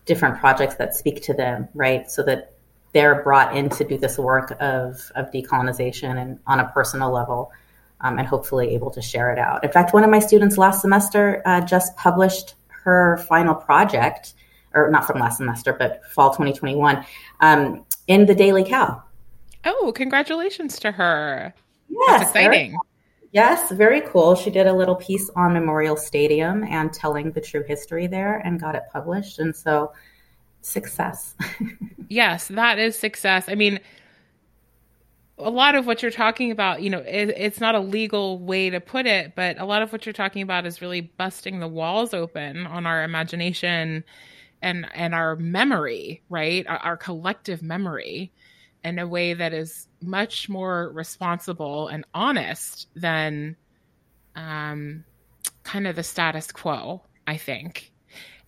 [0.05, 2.09] different projects that speak to them, right?
[2.09, 2.53] So that
[2.93, 7.51] they're brought in to do this work of, of decolonization and on a personal level
[8.01, 9.63] um, and hopefully able to share it out.
[9.63, 14.33] In fact, one of my students last semester uh, just published her final project,
[14.73, 17.05] or not from last semester, but fall 2021,
[17.41, 19.03] um, in the Daily Cal.
[19.65, 21.53] Oh, congratulations to her.
[21.89, 22.77] Yes, That's exciting.
[23.33, 24.35] Yes, very cool.
[24.35, 28.61] She did a little piece on Memorial Stadium and telling the true history there and
[28.61, 29.39] got it published.
[29.39, 29.91] And so,
[30.61, 31.33] success.
[32.09, 33.45] yes, that is success.
[33.49, 33.79] I mean,
[35.39, 38.69] a lot of what you're talking about, you know, it, it's not a legal way
[38.69, 41.67] to put it, but a lot of what you're talking about is really busting the
[41.67, 44.03] walls open on our imagination
[44.61, 46.67] and and our memory, right?
[46.67, 48.31] Our, our collective memory
[48.83, 53.55] in a way that is much more responsible and honest than
[54.35, 55.05] um,
[55.63, 57.91] kind of the status quo, I think.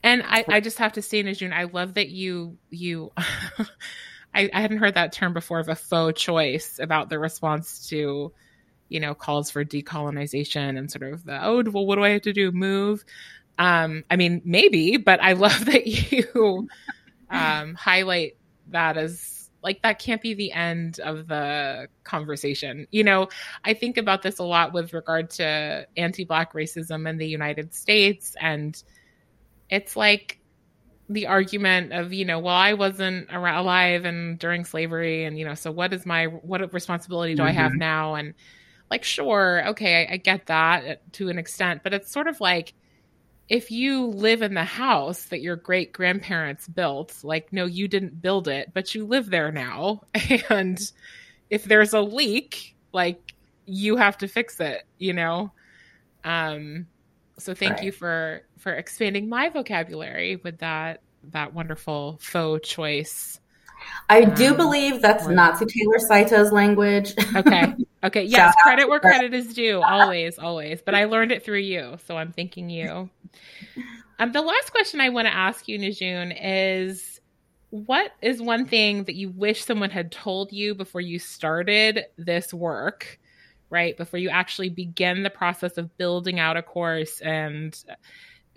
[0.03, 4.61] And I, I just have to say, Nazune, I love that you you I, I
[4.61, 8.31] hadn't heard that term before of a faux choice about the response to,
[8.89, 12.21] you know, calls for decolonization and sort of the oh well what do I have
[12.23, 12.51] to do?
[12.51, 13.03] Move.
[13.57, 16.67] Um, I mean, maybe, but I love that you
[17.29, 19.34] um, highlight that as
[19.65, 22.87] like that can't be the end of the conversation.
[22.91, 23.27] You know,
[23.65, 28.35] I think about this a lot with regard to anti-black racism in the United States
[28.39, 28.81] and
[29.69, 30.39] it's like
[31.09, 35.53] the argument of you know well i wasn't alive and during slavery and you know
[35.53, 37.49] so what is my what responsibility do mm-hmm.
[37.49, 37.79] i have mm-hmm.
[37.79, 38.33] now and
[38.89, 42.73] like sure okay I, I, get that to an extent but it's sort of like
[43.47, 48.21] if you live in the house that your great grandparents built, like, no, you didn't
[48.21, 50.01] build it, but you live there now.
[50.49, 50.79] And
[51.49, 53.33] if there's a leak, like,
[53.65, 55.51] you have to fix it, you know?
[56.23, 56.87] Um,
[57.37, 57.83] so thank right.
[57.83, 63.39] you for for expanding my vocabulary with that that wonderful faux choice.
[64.09, 65.35] I um, do believe that's word.
[65.35, 67.13] Natsu Taylor Saito's language.
[67.35, 67.73] okay.
[68.03, 68.21] Okay.
[68.21, 68.53] Yes.
[68.61, 69.81] credit where credit is due.
[69.81, 70.79] Always, always.
[70.79, 71.97] But I learned it through you.
[72.05, 73.09] So I'm thanking you.
[74.19, 77.19] Um, the last question I want to ask you, Nazune, is
[77.69, 82.53] what is one thing that you wish someone had told you before you started this
[82.53, 83.19] work
[83.69, 83.97] right?
[83.97, 87.77] Before you actually begin the process of building out a course and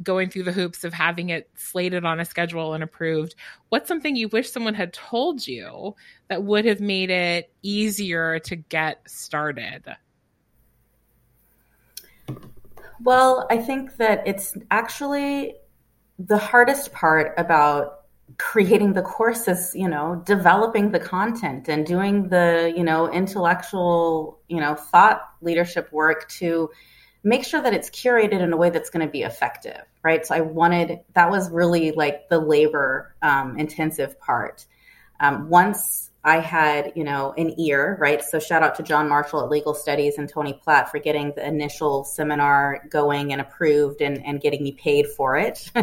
[0.03, 3.35] going through the hoops of having it slated on a schedule and approved.
[3.69, 5.97] What's something you wish someone had told you
[6.29, 9.83] that would have made it easier to get started?
[13.03, 15.57] Well, I think that it's actually
[16.19, 17.95] the hardest part about
[18.37, 24.61] creating the courses you know developing the content and doing the you know intellectual you
[24.61, 26.69] know thought leadership work to
[27.25, 30.25] make sure that it's curated in a way that's going to be effective right?
[30.25, 34.67] So i wanted that was really like the labor um, intensive part.
[35.21, 38.23] Um, once I had, you know, an ear, right?
[38.23, 41.47] So shout out to John Marshall at Legal Studies and Tony Platt for getting the
[41.47, 45.59] initial seminar going and approved and, and getting me paid for it.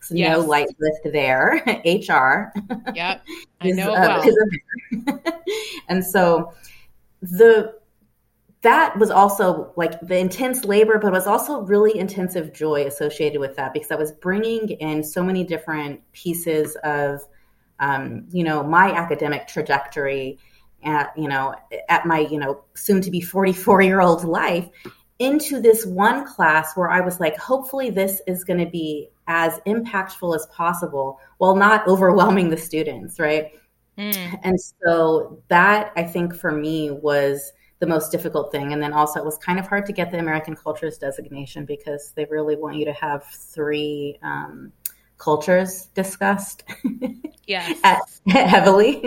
[0.00, 0.36] so yes.
[0.36, 1.62] no light lift there.
[1.84, 2.52] HR.
[2.94, 3.24] Yep.
[3.60, 5.18] I is, know uh, well.
[5.88, 6.54] and so
[7.20, 7.74] the
[8.62, 13.56] that was also like the intense labor, but was also really intensive joy associated with
[13.56, 17.20] that because I was bringing in so many different pieces of
[17.80, 20.38] um, you know, my academic trajectory
[20.84, 21.54] at, you know,
[21.88, 24.68] at my, you know, soon to be 44 year old life
[25.18, 29.58] into this one class where I was like, hopefully this is going to be as
[29.66, 33.52] impactful as possible while not overwhelming the students, right?
[33.96, 34.40] Mm.
[34.42, 38.72] And so that I think for me was the most difficult thing.
[38.72, 42.12] And then also it was kind of hard to get the American Cultures designation because
[42.16, 44.72] they really want you to have three um,
[45.18, 46.64] cultures discussed.
[47.46, 48.20] Yes.
[48.26, 49.04] heavily.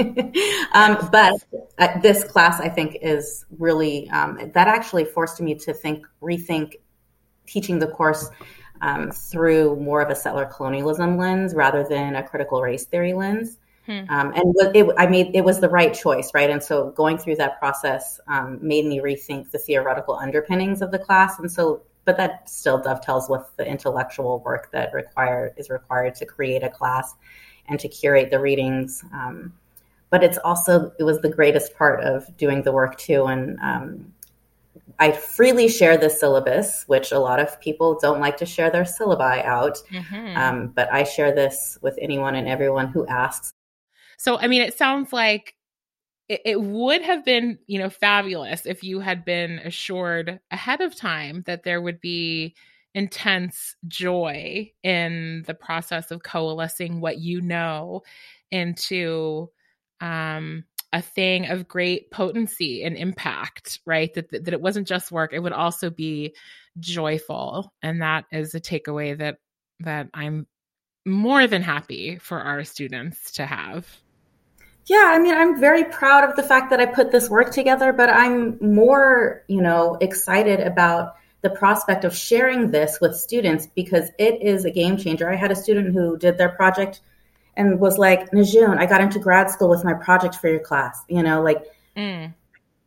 [0.73, 1.33] um, but
[1.77, 6.73] uh, this class, I think, is really, um, that actually forced me to think, rethink
[7.47, 8.29] teaching the course
[8.81, 13.57] um, through more of a settler colonialism lens rather than a critical race theory lens.
[13.85, 14.03] Hmm.
[14.09, 16.49] Um, and it, I made it was the right choice, right?
[16.49, 20.99] And so going through that process um, made me rethink the theoretical underpinnings of the
[20.99, 21.39] class.
[21.39, 26.25] And so but that still dovetails with the intellectual work that require is required to
[26.25, 27.13] create a class
[27.67, 29.03] and to curate the readings.
[29.13, 29.53] Um,
[30.09, 34.13] but it's also it was the greatest part of doing the work too, and um,
[34.99, 38.85] I freely share the syllabus, which a lot of people don't like to share their
[38.85, 39.77] syllabi out.
[39.91, 40.37] Mm-hmm.
[40.37, 43.51] Um, but I share this with anyone and everyone who asks.
[44.15, 45.56] So, I mean, it sounds like
[46.29, 50.95] it, it would have been, you know, fabulous if you had been assured ahead of
[50.95, 52.55] time that there would be
[52.93, 58.01] intense joy in the process of coalescing what you know
[58.51, 59.49] into
[60.01, 60.63] um,
[60.93, 64.13] a thing of great potency and impact, right?
[64.13, 66.33] That, that it wasn't just work; it would also be
[66.79, 69.37] joyful, and that is a takeaway that
[69.81, 70.47] that I'm
[71.05, 73.87] more than happy for our students to have.
[74.87, 77.91] Yeah, I mean, I'm very proud of the fact that I put this work together,
[77.91, 84.09] but I'm more, you know, excited about the prospect of sharing this with students because
[84.17, 85.29] it is a game changer.
[85.29, 87.01] I had a student who did their project
[87.57, 91.03] and was like, Nazune, I got into grad school with my project for your class.
[91.09, 91.65] You know, like
[91.95, 92.33] mm.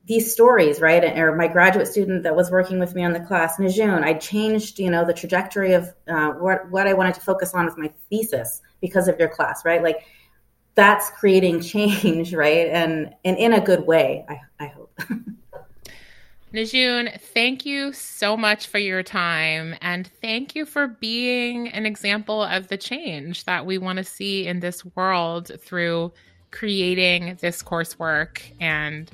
[0.06, 1.04] these stories, right?
[1.18, 4.78] Or my graduate student that was working with me on the class, Nazune, I changed,
[4.78, 7.92] you know, the trajectory of uh, what, what I wanted to focus on with my
[8.08, 9.82] thesis because of your class, right?
[9.82, 10.06] Like
[10.80, 12.68] that's creating change, right?
[12.68, 14.98] And and in a good way, I, I hope.
[16.52, 22.42] Nazune, thank you so much for your time and thank you for being an example
[22.42, 26.10] of the change that we want to see in this world through
[26.50, 29.12] creating this coursework and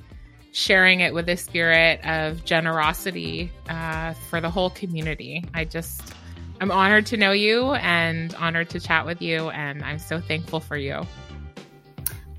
[0.53, 5.45] sharing it with a spirit of generosity uh, for the whole community.
[5.53, 6.15] I just,
[6.63, 10.61] I'm honored to know you and honored to chat with you, and I'm so thankful
[10.61, 11.07] for you.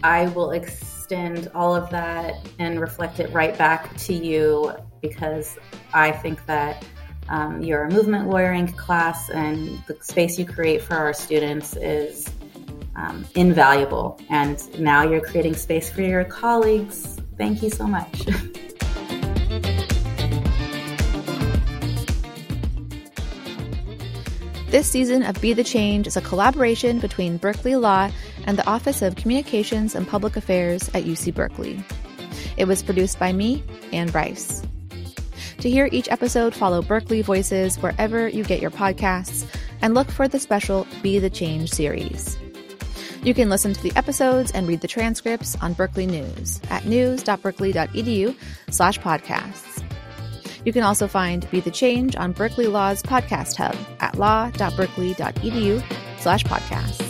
[0.03, 5.57] I will extend all of that and reflect it right back to you because
[5.93, 6.85] I think that
[7.29, 12.29] um, your movement lawyering class and the space you create for our students is
[12.95, 14.19] um, invaluable.
[14.29, 17.17] And now you're creating space for your colleagues.
[17.37, 18.27] Thank you so much.
[24.69, 28.11] This season of Be the Change is a collaboration between Berkeley Law
[28.45, 31.81] and the Office of Communications and Public Affairs at UC Berkeley.
[32.57, 33.63] It was produced by me,
[33.93, 34.61] Anne Brice.
[35.59, 39.47] To hear each episode, follow Berkeley Voices wherever you get your podcasts
[39.81, 42.37] and look for the special Be the Change series.
[43.23, 48.35] You can listen to the episodes and read the transcripts on Berkeley News at news.berkeley.edu
[48.69, 49.76] slash podcasts.
[50.67, 55.81] You can also find Be the Change on Berkeley Law's podcast hub at law.berkeley.edu
[56.19, 57.06] slash podcasts.